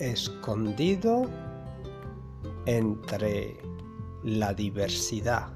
escondido 0.00 1.28
entre 2.66 3.56
la 4.24 4.54
diversidad. 4.54 5.52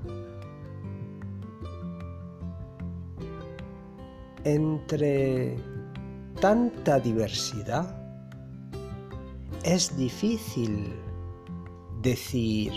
Entre 4.45 5.57
tanta 6.41 7.01
diversidad 7.01 7.99
es 9.63 9.97
difícil 9.97 10.93
decir 12.03 12.73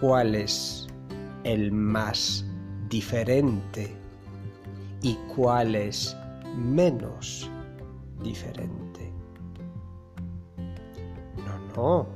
cuál 0.00 0.34
es 0.34 0.88
el 1.44 1.70
más 1.70 2.44
diferente 2.88 3.94
y 5.02 5.14
cuál 5.34 5.76
es 5.76 6.16
menos 6.56 7.48
diferente. 8.20 9.19
No, 11.76 12.06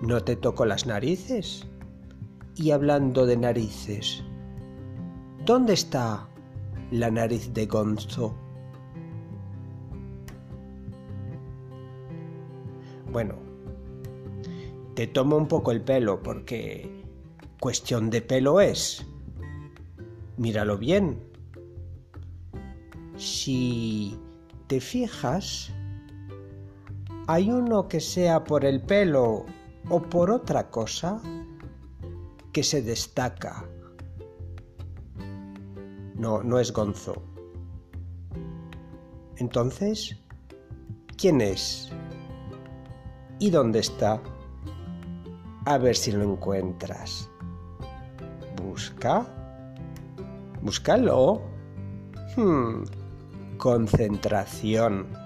no. 0.00 0.22
Te 0.22 0.36
toco 0.36 0.64
las 0.64 0.86
narices. 0.86 1.66
Y 2.54 2.70
hablando 2.70 3.24
de 3.24 3.36
narices, 3.36 4.22
¿dónde 5.46 5.72
está 5.72 6.28
la 6.90 7.10
nariz 7.10 7.52
de 7.54 7.64
Gonzo? 7.66 8.34
Bueno, 13.10 13.36
te 14.94 15.06
tomo 15.06 15.36
un 15.36 15.48
poco 15.48 15.72
el 15.72 15.80
pelo 15.80 16.22
porque 16.22 17.04
cuestión 17.60 18.10
de 18.10 18.20
pelo 18.20 18.60
es. 18.60 19.06
Míralo 20.36 20.76
bien. 20.76 21.22
Si 23.16 24.18
te 24.66 24.80
fijas, 24.80 25.72
hay 27.26 27.50
uno 27.50 27.88
que 27.88 28.00
sea 28.00 28.42
por 28.42 28.64
el 28.64 28.82
pelo 28.82 29.46
o 29.88 30.02
por 30.02 30.30
otra 30.30 30.70
cosa 30.70 31.20
que 32.52 32.62
se 32.62 32.82
destaca. 32.82 33.64
No, 36.14 36.42
no 36.42 36.58
es 36.58 36.72
Gonzo. 36.72 37.22
Entonces, 39.36 40.16
¿quién 41.16 41.40
es? 41.40 41.90
¿Y 43.38 43.50
dónde 43.50 43.80
está? 43.80 44.20
A 45.64 45.78
ver 45.78 45.96
si 45.96 46.12
lo 46.12 46.22
encuentras. 46.22 47.28
Busca. 48.56 49.26
Búscalo. 50.60 51.42
Hmm. 52.36 52.84
Concentración. 53.58 55.21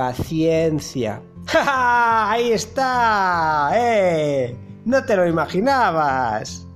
Paciencia. 0.00 1.20
¡Ja, 1.46 2.30
Ahí 2.30 2.52
está. 2.52 3.70
¡Eh! 3.74 4.56
No 4.86 5.04
te 5.04 5.14
lo 5.14 5.26
imaginabas. 5.26 6.66